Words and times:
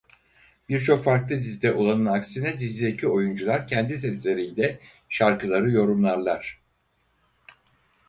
Birçok 0.69 1.03
farklı 1.03 1.39
dizide 1.39 1.73
olanın 1.73 2.05
aksine 2.05 2.59
dizideki 2.59 3.07
oyuncular 3.07 3.67
kendi 3.67 3.99
sesleriyle 3.99 4.79
şarkıları 5.09 5.71
yorumlarlar. 5.71 6.59